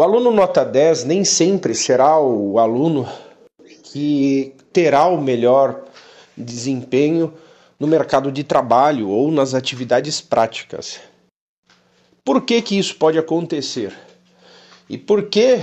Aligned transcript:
O 0.00 0.02
aluno 0.02 0.30
nota 0.30 0.64
10 0.64 1.04
nem 1.04 1.26
sempre 1.26 1.74
será 1.74 2.18
o 2.18 2.58
aluno 2.58 3.06
que 3.82 4.54
terá 4.72 5.04
o 5.04 5.20
melhor 5.20 5.84
desempenho 6.34 7.34
no 7.78 7.86
mercado 7.86 8.32
de 8.32 8.42
trabalho 8.42 9.10
ou 9.10 9.30
nas 9.30 9.52
atividades 9.52 10.18
práticas. 10.18 10.98
Por 12.24 12.40
que, 12.40 12.62
que 12.62 12.78
isso 12.78 12.96
pode 12.96 13.18
acontecer? 13.18 13.94
E 14.88 14.96
por 14.96 15.28
que 15.28 15.58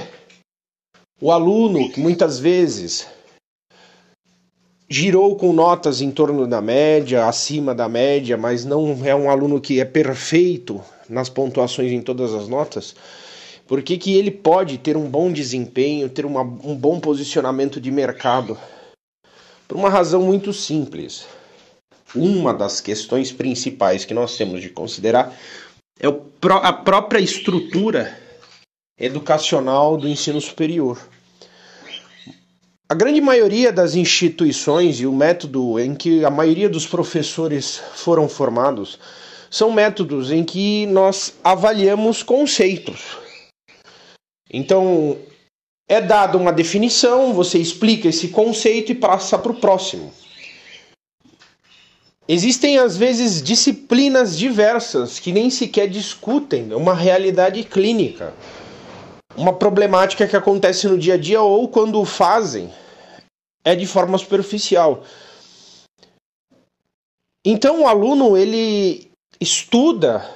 o 1.20 1.31
aluno, 1.31 1.91
que 1.91 1.99
muitas 1.99 2.38
vezes 2.38 3.08
girou 4.88 5.35
com 5.35 5.52
notas 5.52 5.99
em 5.99 6.12
torno 6.12 6.45
da 6.45 6.62
média, 6.62 7.26
acima 7.26 7.73
da 7.73 7.90
média, 7.90 8.38
mas 8.38 8.63
não 8.63 9.04
é 9.04 9.16
um 9.16 9.31
aluno 9.31 9.59
que 9.59 9.81
é 9.81 9.85
perfeito 9.85 10.80
nas 11.09 11.27
pontuações 11.27 11.91
em 11.91 12.04
todas 12.04 12.35
as 12.35 12.48
notas, 12.48 12.94
por 13.67 13.81
que, 13.81 13.98
que 13.98 14.16
ele 14.16 14.31
pode 14.31 14.77
ter 14.77 14.95
um 14.95 15.09
bom 15.09 15.31
desempenho, 15.31 16.08
ter 16.08 16.25
uma, 16.25 16.41
um 16.41 16.75
bom 16.75 16.99
posicionamento 16.99 17.81
de 17.81 17.91
mercado? 17.91 18.58
Por 19.67 19.75
uma 19.75 19.89
razão 19.89 20.21
muito 20.21 20.53
simples. 20.53 21.27
Uma 22.16 22.53
das 22.53 22.80
questões 22.80 23.34
principais 23.34 24.05
que 24.05 24.13
nós 24.13 24.38
temos 24.38 24.61
de 24.61 24.70
considerar 24.70 25.35
é 25.99 26.08
a 26.08 26.73
própria 26.73 27.20
estrutura 27.20 28.17
educacional 28.98 29.97
do 29.97 30.08
ensino 30.08 30.39
superior. 30.39 30.97
A 32.89 32.95
grande 32.95 33.20
maioria 33.20 33.70
das 33.70 33.95
instituições 33.95 35.02
e 35.02 35.05
o 35.05 35.11
método 35.11 35.77
em 35.77 35.94
que 35.94 36.23
a 36.23 36.30
maioria 36.30 36.70
dos 36.70 36.88
professores 36.88 37.81
foram 37.95 38.30
formados 38.30 38.97
são 39.49 39.72
métodos 39.72 40.31
em 40.31 40.44
que 40.45 40.86
nós 40.86 41.33
avaliamos 41.44 42.23
conceitos. 42.23 43.27
Então, 44.58 45.19
é 45.88 46.02
dada 46.02 46.36
uma 46.36 46.52
definição, 46.52 47.31
você 47.31 47.59
explica 47.59 48.08
esse 48.08 48.30
conceito 48.30 48.91
e 48.91 48.95
passa 48.95 49.38
para 49.38 49.52
o 49.52 49.59
próximo. 49.59 50.11
Existem 52.27 52.80
às 52.80 52.97
vezes 52.97 53.44
disciplinas 53.44 54.36
diversas 54.36 55.19
que 55.19 55.31
nem 55.31 55.52
sequer 55.52 55.88
discutem 55.88 56.73
uma 56.73 56.95
realidade 56.95 57.64
clínica, 57.64 58.33
uma 59.36 59.53
problemática 59.53 60.27
que 60.27 60.36
acontece 60.36 60.88
no 60.88 60.97
dia 60.97 61.14
a 61.14 61.17
dia 61.17 61.39
ou 61.39 61.67
quando 61.69 62.03
fazem 62.03 62.73
é 63.64 63.75
de 63.75 63.86
forma 63.86 64.17
superficial. 64.17 65.03
Então 67.45 67.83
o 67.83 67.88
aluno 67.88 68.36
ele 68.36 69.11
estuda 69.39 70.27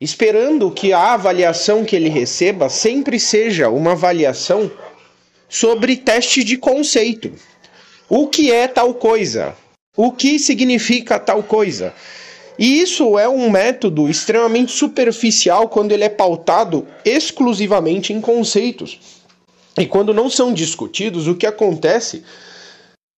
esperando 0.00 0.70
que 0.70 0.92
a 0.92 1.12
avaliação 1.12 1.84
que 1.84 1.94
ele 1.94 2.08
receba 2.08 2.68
sempre 2.68 3.20
seja 3.20 3.68
uma 3.68 3.92
avaliação 3.92 4.70
sobre 5.48 5.96
teste 5.96 6.42
de 6.42 6.56
conceito. 6.56 7.32
O 8.08 8.26
que 8.26 8.50
é 8.50 8.66
tal 8.66 8.94
coisa? 8.94 9.54
O 9.96 10.10
que 10.10 10.38
significa 10.38 11.18
tal 11.18 11.42
coisa? 11.42 11.92
E 12.58 12.80
isso 12.80 13.18
é 13.18 13.28
um 13.28 13.50
método 13.50 14.08
extremamente 14.08 14.72
superficial 14.72 15.68
quando 15.68 15.92
ele 15.92 16.04
é 16.04 16.08
pautado 16.08 16.86
exclusivamente 17.04 18.12
em 18.12 18.20
conceitos. 18.20 18.98
E 19.78 19.86
quando 19.86 20.14
não 20.14 20.28
são 20.28 20.52
discutidos 20.52 21.26
o 21.26 21.34
que 21.34 21.46
acontece 21.46 22.22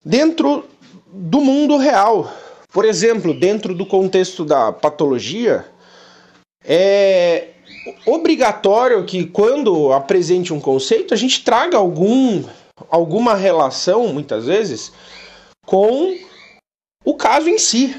dentro 0.05 0.65
do 1.13 1.41
mundo 1.41 1.77
real. 1.77 2.33
Por 2.73 2.85
exemplo, 2.85 3.35
dentro 3.35 3.75
do 3.75 3.85
contexto 3.85 4.45
da 4.45 4.73
patologia, 4.73 5.65
é 6.65 7.49
obrigatório 8.07 9.05
que 9.05 9.27
quando 9.27 9.93
apresente 9.93 10.53
um 10.53 10.61
conceito, 10.61 11.13
a 11.13 11.17
gente 11.17 11.43
traga 11.45 11.77
algum, 11.77 12.45
alguma 12.89 13.35
relação, 13.35 14.09
muitas 14.09 14.47
vezes, 14.47 14.93
com 15.67 16.17
o 17.05 17.15
caso 17.15 17.49
em 17.49 17.59
si. 17.59 17.97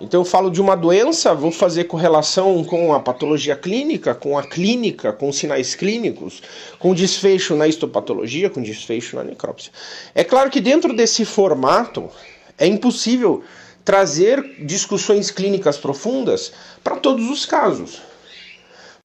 Então 0.00 0.22
eu 0.22 0.24
falo 0.24 0.50
de 0.50 0.60
uma 0.60 0.74
doença, 0.74 1.32
vou 1.32 1.52
fazer 1.52 1.84
correlação 1.84 2.64
com 2.64 2.92
a 2.92 2.98
patologia 2.98 3.54
clínica, 3.54 4.12
com 4.16 4.36
a 4.36 4.42
clínica, 4.42 5.12
com 5.12 5.32
sinais 5.32 5.76
clínicos, 5.76 6.42
com 6.80 6.92
desfecho 6.92 7.54
na 7.54 7.68
histopatologia, 7.68 8.50
com 8.50 8.60
desfecho 8.60 9.14
na 9.14 9.22
necrópsia. 9.22 9.70
É 10.12 10.24
claro 10.24 10.50
que 10.50 10.60
dentro 10.60 10.92
desse 10.92 11.24
formato 11.24 12.10
é 12.58 12.66
impossível 12.66 13.44
trazer 13.84 14.64
discussões 14.64 15.30
clínicas 15.30 15.76
profundas 15.76 16.52
para 16.82 16.96
todos 16.96 17.28
os 17.30 17.44
casos. 17.44 18.00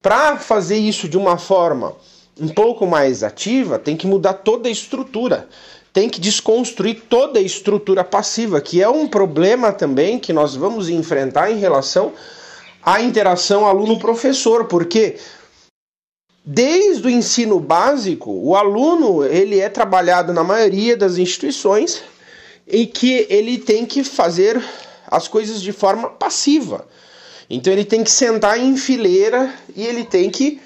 Para 0.00 0.36
fazer 0.36 0.76
isso 0.76 1.08
de 1.08 1.16
uma 1.16 1.38
forma 1.38 1.96
um 2.40 2.48
pouco 2.48 2.86
mais 2.86 3.24
ativa, 3.24 3.78
tem 3.78 3.96
que 3.96 4.06
mudar 4.06 4.34
toda 4.34 4.68
a 4.68 4.72
estrutura 4.72 5.48
tem 5.98 6.08
que 6.08 6.20
desconstruir 6.20 7.02
toda 7.08 7.40
a 7.40 7.42
estrutura 7.42 8.04
passiva, 8.04 8.60
que 8.60 8.80
é 8.80 8.88
um 8.88 9.08
problema 9.08 9.72
também 9.72 10.16
que 10.18 10.32
nós 10.32 10.54
vamos 10.54 10.88
enfrentar 10.88 11.50
em 11.50 11.58
relação 11.58 12.12
à 12.80 13.00
interação 13.00 13.66
aluno-professor, 13.66 14.66
porque 14.66 15.16
desde 16.44 17.06
o 17.06 17.10
ensino 17.10 17.58
básico, 17.58 18.30
o 18.30 18.54
aluno 18.54 19.24
ele 19.24 19.58
é 19.58 19.68
trabalhado 19.68 20.32
na 20.32 20.44
maioria 20.44 20.96
das 20.96 21.18
instituições 21.18 22.02
em 22.70 22.86
que 22.86 23.26
ele 23.30 23.58
tem 23.58 23.86
que 23.86 24.04
fazer 24.04 24.62
as 25.06 25.26
coisas 25.26 25.62
de 25.62 25.72
forma 25.72 26.10
passiva. 26.10 26.86
Então 27.48 27.72
ele 27.72 27.84
tem 27.84 28.04
que 28.04 28.10
sentar 28.10 28.58
em 28.60 28.76
fileira 28.76 29.52
e 29.74 29.86
ele 29.86 30.04
tem 30.04 30.28
que 30.28 30.60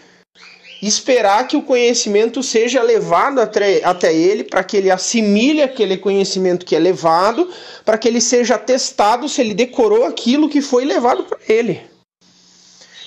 esperar 0.82 1.46
que 1.46 1.56
o 1.56 1.62
conhecimento 1.62 2.42
seja 2.42 2.82
levado 2.82 3.40
até, 3.40 3.84
até 3.84 4.12
ele, 4.12 4.42
para 4.42 4.64
que 4.64 4.76
ele 4.76 4.90
assimile 4.90 5.62
aquele 5.62 5.96
conhecimento 5.96 6.66
que 6.66 6.74
é 6.74 6.78
levado, 6.80 7.48
para 7.84 7.96
que 7.96 8.08
ele 8.08 8.20
seja 8.20 8.58
testado 8.58 9.28
se 9.28 9.40
ele 9.40 9.54
decorou 9.54 10.04
aquilo 10.04 10.48
que 10.48 10.60
foi 10.60 10.84
levado 10.84 11.22
para 11.22 11.38
ele. 11.48 11.80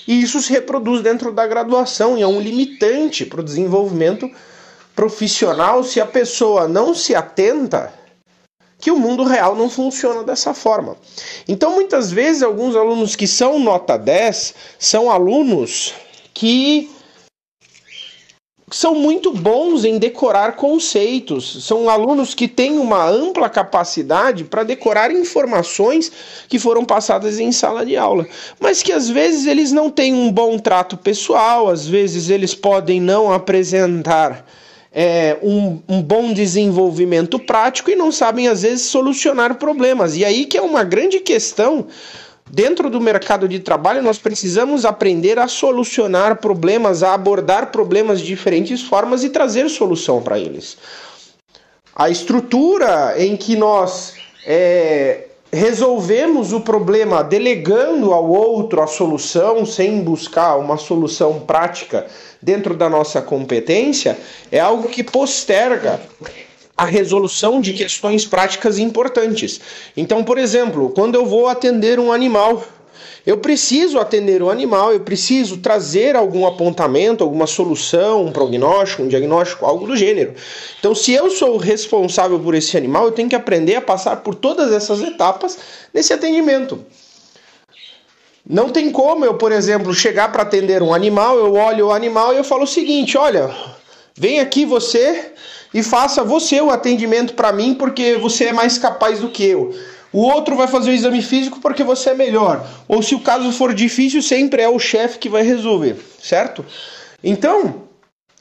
E 0.08 0.22
isso 0.22 0.42
se 0.42 0.54
reproduz 0.54 1.02
dentro 1.02 1.34
da 1.34 1.46
graduação 1.46 2.18
e 2.18 2.22
é 2.22 2.28
um 2.28 2.40
limitante 2.40 3.26
para 3.26 3.42
o 3.42 3.44
desenvolvimento 3.44 4.32
profissional 4.96 5.84
se 5.84 6.00
a 6.00 6.06
pessoa 6.06 6.70
não 6.70 6.96
se 6.96 7.14
atenta 7.14 7.92
que 8.86 8.92
o 8.92 9.00
mundo 9.00 9.24
real 9.24 9.56
não 9.56 9.68
funciona 9.68 10.24
dessa 10.24 10.54
forma. 10.54 10.96
Então, 11.48 11.72
muitas 11.72 12.12
vezes, 12.12 12.44
alguns 12.44 12.76
alunos 12.76 13.16
que 13.16 13.26
são 13.26 13.58
nota 13.58 13.98
10 13.98 14.54
são 14.78 15.10
alunos 15.10 15.92
que 16.32 16.88
são 18.70 18.94
muito 18.94 19.34
bons 19.34 19.86
em 19.86 19.98
decorar 19.98 20.56
conceitos. 20.56 21.66
São 21.66 21.90
alunos 21.90 22.36
que 22.36 22.48
têm 22.48 22.78
uma 22.78 23.10
ampla 23.10 23.50
capacidade 23.50 24.44
para 24.44 24.62
decorar 24.62 25.10
informações 25.10 26.12
que 26.48 26.60
foram 26.60 26.86
passadas 26.86 27.40
em 27.40 27.52
sala 27.52 27.84
de 27.84 27.98
aula, 27.98 28.28
mas 28.60 28.84
que 28.84 28.92
às 28.92 29.10
vezes 29.10 29.48
eles 29.48 29.72
não 29.72 29.90
têm 29.90 30.14
um 30.14 30.32
bom 30.32 30.60
trato 30.60 30.96
pessoal, 30.96 31.70
às 31.70 31.88
vezes 31.88 32.30
eles 32.30 32.54
podem 32.54 33.02
não 33.02 33.34
apresentar 33.34 34.46
é, 34.96 35.38
um, 35.44 35.82
um 35.88 36.02
bom 36.02 36.32
desenvolvimento 36.32 37.38
prático 37.38 37.92
e 37.92 37.96
não 37.96 38.12
sabem 38.12 38.48
às 38.48 38.62
vezes 38.62 38.86
solucionar 38.86 39.56
problemas. 39.56 40.16
E 40.16 40.24
aí 40.24 40.46
que 40.46 40.58
é 40.58 40.62
uma 40.62 40.84
grande 40.84 41.20
questão 41.20 41.88
Dentro 42.52 42.92
do 42.92 43.02
mercado 43.02 43.48
de 43.48 43.60
trabalho, 43.60 44.04
nós 44.04 44.20
precisamos 44.20 44.86
aprender 44.86 45.40
a 45.40 45.48
solucionar 45.48 46.38
problemas, 46.38 47.02
a 47.02 47.14
abordar 47.14 47.72
problemas 47.72 48.22
de 48.22 48.28
diferentes 48.28 48.84
formas 48.84 49.24
e 49.24 49.30
trazer 49.30 49.68
solução 49.68 50.22
para 50.22 50.38
eles. 50.38 50.78
A 51.96 52.08
estrutura 52.10 53.16
em 53.18 53.36
que 53.36 53.56
nós 53.56 54.14
é, 54.46 55.25
resolvemos 55.56 56.52
o 56.52 56.60
problema 56.60 57.24
delegando 57.24 58.12
ao 58.14 58.30
outro 58.30 58.82
a 58.82 58.88
solução 58.88 59.66
sem 59.66 60.02
buscar 60.02 60.58
uma 60.58 60.76
solução 60.76 61.40
prática 61.40 62.06
dentro 62.42 62.76
da 62.76 62.90
nossa 62.90 63.22
competência 63.22 64.18
é 64.52 64.60
algo 64.60 64.90
que 64.90 65.02
posterga 65.02 66.02
a 66.78 66.84
resolução 66.84 67.62
de 67.62 67.72
questões 67.72 68.26
práticas 68.26 68.78
importantes. 68.78 69.62
Então, 69.96 70.26
por 70.26 70.38
exemplo, 70.38 70.90
quando 70.90 71.16
eu 71.16 71.26
vou 71.26 71.48
atender 71.48 72.00
um 72.00 72.12
animal, 72.12 72.62
eu 73.26 73.38
preciso 73.38 74.00
atender 74.00 74.44
o 74.44 74.52
animal, 74.52 74.94
eu 74.94 75.00
preciso 75.00 75.58
trazer 75.58 76.16
algum 76.16 76.46
apontamento, 76.46 77.24
alguma 77.24 77.48
solução, 77.48 78.26
um 78.26 78.32
prognóstico, 78.32 79.02
um 79.02 79.08
diagnóstico, 79.08 79.66
algo 79.66 79.88
do 79.88 79.98
gênero. 79.98 80.36
Então, 80.80 80.94
se 80.94 81.12
eu 81.12 81.32
sou 81.32 81.58
responsável 81.58 82.40
por 82.40 82.54
esse 82.54 82.78
animal, 82.78 83.06
eu 83.06 83.12
tenho 83.12 83.28
que 83.28 83.36
aprender 83.36 83.76
a 83.76 83.82
passar 83.82 84.18
por 84.18 84.36
todas 84.36 84.72
essas 84.72 85.02
etapas 85.02 85.58
nesse 85.92 86.14
atendimento. 86.14 86.86
Não 88.48 88.70
tem 88.70 88.92
como 88.92 89.26
eu, 89.26 89.34
por 89.34 89.52
exemplo, 89.52 89.92
chegar 89.92 90.32
para 90.32 90.44
atender 90.44 90.84
um 90.84 90.94
animal, 90.94 91.36
eu 91.40 91.56
olho 91.56 91.88
o 91.88 91.92
animal 91.92 92.32
e 92.32 92.38
eu 92.38 92.44
falo 92.44 92.64
o 92.64 92.68
seguinte: 92.68 93.18
olha, 93.18 93.50
vem 94.16 94.40
aqui 94.40 94.66
você 94.66 95.32
e 95.74 95.82
faça 95.82 96.24
você 96.24 96.62
o 96.62 96.70
atendimento 96.70 97.34
para 97.34 97.52
mim 97.52 97.74
porque 97.74 98.18
você 98.18 98.46
é 98.46 98.54
mais 98.54 98.78
capaz 98.78 99.20
do 99.20 99.30
que 99.30 99.44
eu. 99.44 99.74
O 100.12 100.22
outro 100.22 100.56
vai 100.56 100.68
fazer 100.68 100.92
o 100.92 100.94
exame 100.94 101.22
físico 101.22 101.60
porque 101.60 101.84
você 101.84 102.12
é 102.12 102.14
melhor. 102.14 102.66
Ou 102.88 103.02
se 103.02 103.16
o 103.16 103.20
caso 103.20 103.52
for 103.52 103.74
difícil, 103.74 104.22
sempre 104.22 104.62
é 104.62 104.70
o 104.70 104.80
chefe 104.80 105.20
que 105.20 105.30
vai 105.30 105.44
resolver, 105.44 105.98
certo? 106.22 106.66
Então, 107.24 107.84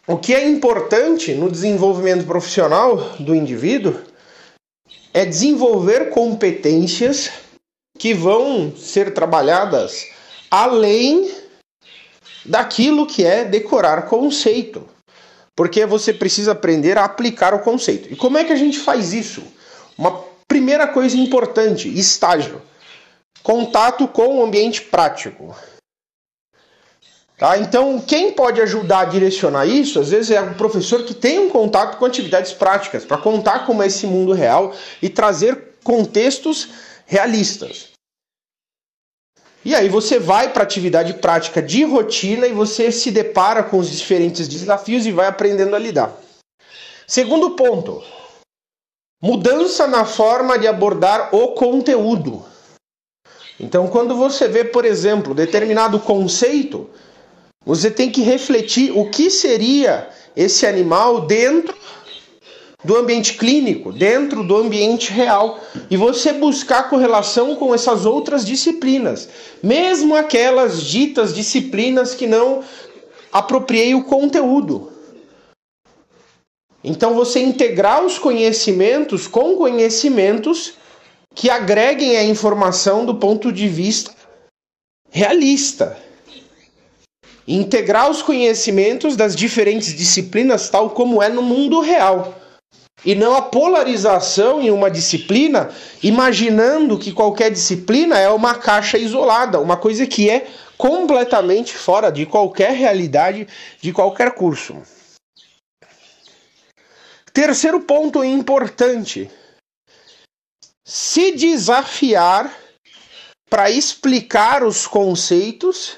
o 0.07 0.17
que 0.17 0.35
é 0.35 0.47
importante 0.47 1.33
no 1.33 1.51
desenvolvimento 1.51 2.27
profissional 2.27 2.97
do 3.19 3.35
indivíduo 3.35 3.95
é 5.13 5.25
desenvolver 5.25 6.11
competências 6.11 7.31
que 7.99 8.13
vão 8.13 8.75
ser 8.77 9.15
trabalhadas 9.15 10.07
além 10.51 11.31
daquilo 12.45 13.07
que 13.07 13.25
é 13.25 13.45
decorar 13.45 14.03
conceito. 14.03 14.87
Porque 15.57 15.87
você 15.87 16.13
precisa 16.13 16.53
aprender 16.53 16.99
a 16.99 17.05
aplicar 17.05 17.55
o 17.55 17.61
conceito. 17.61 18.13
E 18.13 18.17
como 18.17 18.37
é 18.37 18.45
que 18.45 18.53
a 18.53 18.57
gente 18.57 18.79
faz 18.79 19.13
isso? 19.13 19.43
Uma 19.97 20.23
primeira 20.49 20.87
coisa 20.87 21.17
importante: 21.17 21.89
estágio. 21.89 22.61
Contato 23.43 24.09
com 24.09 24.39
o 24.39 24.45
ambiente 24.45 24.83
prático. 24.83 25.55
Tá? 27.37 27.59
Então, 27.59 28.01
quem 28.01 28.33
pode 28.33 28.61
ajudar 28.61 29.01
a 29.01 29.05
direcionar 29.05 29.67
isso, 29.67 29.99
às 29.99 30.11
vezes, 30.11 30.31
é 30.31 30.41
o 30.41 30.55
professor 30.55 31.05
que 31.05 31.13
tem 31.13 31.41
um 31.41 31.51
contato 31.51 31.99
com 31.99 32.05
atividades 32.05 32.53
práticas, 32.53 33.05
para 33.05 33.19
contar 33.19 33.67
como 33.67 33.83
é 33.83 33.87
esse 33.87 34.07
mundo 34.07 34.33
real 34.33 34.73
e 35.03 35.09
trazer 35.09 35.75
contextos 35.83 36.69
realistas. 37.07 37.89
E 39.65 39.75
aí 39.75 39.89
você 39.89 40.19
vai 40.19 40.53
para 40.53 40.63
atividade 40.63 41.15
prática 41.15 41.63
de 41.63 41.85
rotina 41.85 42.47
e 42.47 42.53
você 42.53 42.93
se 42.93 43.11
depara 43.11 43.63
com 43.63 43.79
os 43.79 43.91
diferentes 43.91 44.47
desafios 44.47 45.07
e 45.07 45.13
vai 45.13 45.27
aprendendo 45.27 45.75
a 45.75 45.79
lidar. 45.79 46.15
Segundo 47.07 47.51
ponto, 47.51 48.03
mudança 49.23 49.87
na 49.87 50.05
forma 50.05 50.59
de 50.59 50.67
abordar 50.67 51.35
o 51.35 51.49
conteúdo. 51.49 52.45
Então, 53.59 53.87
quando 53.87 54.17
você 54.17 54.49
vê, 54.49 54.65
por 54.65 54.85
exemplo, 54.85 55.35
determinado 55.35 55.99
conceito, 56.01 56.91
você 57.65 57.91
tem 57.91 58.11
que 58.11 58.23
refletir 58.23 58.91
o 58.97 59.09
que 59.09 59.31
seria 59.31 60.09
esse 60.37 60.67
animal 60.67 61.23
dentro 61.23 61.75
do 62.85 62.97
ambiente 62.97 63.35
clínico, 63.35 63.91
dentro 63.93 64.45
do 64.45 64.57
ambiente 64.57 65.11
real, 65.11 65.59
e 65.91 65.97
você 65.97 66.35
buscar 66.35 66.91
correlação 66.91 67.57
com 67.57 67.75
essas 67.75 68.05
outras 68.05 68.45
disciplinas, 68.45 69.29
mesmo 69.63 70.15
aquelas 70.15 70.83
ditas 70.83 71.35
disciplinas 71.35 72.15
que 72.15 72.27
não 72.27 72.63
apropriei 73.33 73.95
o 73.95 74.05
conteúdo. 74.05 74.93
Então 76.85 77.15
você 77.15 77.41
integrar 77.41 78.05
os 78.05 78.19
conhecimentos 78.19 79.27
com 79.27 79.57
conhecimentos 79.57 80.75
que 81.35 81.49
agreguem 81.49 82.17
a 82.17 82.23
informação 82.23 83.07
do 83.07 83.15
ponto 83.15 83.51
de 83.51 83.67
vista 83.67 84.13
realista 85.11 85.97
integrar 87.47 88.11
os 88.11 88.23
conhecimentos 88.23 89.17
das 89.17 89.37
diferentes 89.37 89.95
disciplinas 89.95 90.69
tal 90.71 90.91
como 90.91 91.23
é 91.23 91.29
no 91.29 91.43
mundo 91.43 91.81
real. 91.81 92.35
E 93.05 93.15
não 93.15 93.35
a 93.35 93.43
polarização 93.43 94.63
em 94.63 94.71
uma 94.71 94.91
disciplina, 94.91 95.69
imaginando 96.03 96.99
que 96.99 97.13
qualquer 97.13 97.51
disciplina 97.51 98.19
é 98.19 98.31
uma 98.31 98.55
caixa 98.55 98.97
isolada, 98.97 99.61
uma 99.61 99.77
coisa 99.77 100.07
que 100.07 100.31
é 100.31 100.47
completamente 100.79 101.75
fora 101.75 102.11
de 102.11 102.25
qualquer 102.25 102.73
realidade, 102.73 103.47
de 103.81 103.93
qualquer 103.93 104.35
curso. 104.35 104.77
Terceiro 107.35 107.81
ponto 107.81 108.23
importante: 108.23 109.29
se 110.87 111.33
desafiar 111.33 112.57
para 113.51 113.69
explicar 113.69 114.63
os 114.63 114.87
conceitos 114.87 115.97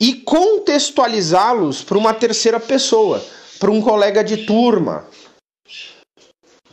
e 0.00 0.14
contextualizá-los 0.14 1.82
para 1.82 1.96
uma 1.96 2.12
terceira 2.12 2.58
pessoa, 2.58 3.24
para 3.60 3.70
um 3.70 3.80
colega 3.80 4.24
de 4.24 4.46
turma, 4.46 5.06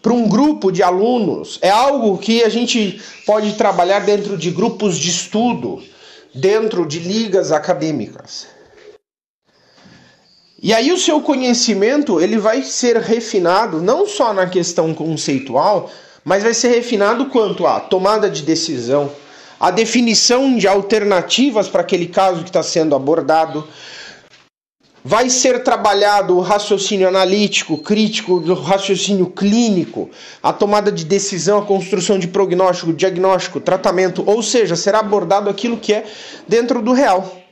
para 0.01 0.13
um 0.13 0.27
grupo 0.27 0.71
de 0.71 0.81
alunos. 0.81 1.59
É 1.61 1.69
algo 1.69 2.17
que 2.17 2.43
a 2.43 2.49
gente 2.49 2.99
pode 3.23 3.53
trabalhar 3.53 3.99
dentro 3.99 4.35
de 4.35 4.49
grupos 4.49 4.97
de 4.97 5.11
estudo, 5.11 5.83
dentro 6.33 6.87
de 6.87 6.97
ligas 6.97 7.51
acadêmicas. 7.51 8.54
E 10.61 10.73
aí 10.73 10.91
o 10.91 10.97
seu 10.97 11.21
conhecimento 11.21 12.21
ele 12.21 12.37
vai 12.37 12.63
ser 12.63 12.97
refinado 12.97 13.81
não 13.81 14.07
só 14.07 14.33
na 14.33 14.47
questão 14.47 14.93
conceitual, 14.93 15.91
mas 16.23 16.43
vai 16.43 16.53
ser 16.53 16.69
refinado 16.69 17.25
quanto 17.25 17.67
à 17.67 17.79
tomada 17.79 18.29
de 18.29 18.41
decisão, 18.41 19.11
a 19.59 19.69
definição 19.69 20.57
de 20.57 20.67
alternativas 20.67 21.67
para 21.67 21.81
aquele 21.81 22.07
caso 22.07 22.41
que 22.41 22.49
está 22.49 22.63
sendo 22.63 22.95
abordado. 22.95 23.67
Vai 25.03 25.29
ser 25.29 25.61
trabalhado 25.61 26.35
o 26.35 26.41
raciocínio 26.41 27.07
analítico, 27.07 27.77
crítico, 27.77 28.37
o 28.37 28.53
raciocínio 28.55 29.27
clínico, 29.27 30.09
a 30.41 30.51
tomada 30.51 30.91
de 30.91 31.05
decisão, 31.05 31.59
a 31.59 31.65
construção 31.65 32.17
de 32.17 32.27
prognóstico, 32.27 32.91
diagnóstico, 32.91 33.59
tratamento, 33.59 34.23
ou 34.25 34.41
seja, 34.41 34.75
será 34.75 34.99
abordado 34.99 35.47
aquilo 35.47 35.77
que 35.77 35.93
é 35.93 36.05
dentro 36.47 36.81
do 36.81 36.91
real. 36.91 37.44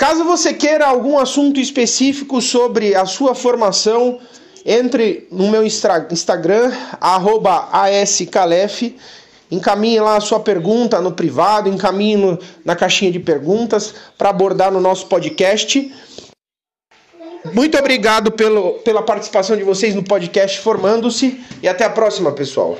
Caso 0.00 0.24
você 0.24 0.54
queira 0.54 0.86
algum 0.86 1.18
assunto 1.18 1.60
específico 1.60 2.40
sobre 2.40 2.94
a 2.94 3.04
sua 3.04 3.34
formação, 3.34 4.18
entre 4.64 5.28
no 5.30 5.50
meu 5.50 5.62
Instagram, 5.62 6.72
ascalef, 7.92 8.96
Encaminhe 9.50 10.00
lá 10.00 10.16
a 10.16 10.20
sua 10.20 10.40
pergunta 10.40 11.02
no 11.02 11.12
privado, 11.12 11.68
encaminhe 11.68 12.38
na 12.64 12.74
caixinha 12.74 13.12
de 13.12 13.20
perguntas 13.20 13.94
para 14.16 14.30
abordar 14.30 14.72
no 14.72 14.80
nosso 14.80 15.06
podcast. 15.06 15.94
Muito 17.52 17.76
obrigado 17.76 18.32
pelo, 18.32 18.78
pela 18.78 19.02
participação 19.02 19.54
de 19.54 19.64
vocês 19.64 19.94
no 19.94 20.02
podcast 20.02 20.60
Formando-se 20.60 21.44
e 21.62 21.68
até 21.68 21.84
a 21.84 21.90
próxima, 21.90 22.32
pessoal. 22.32 22.78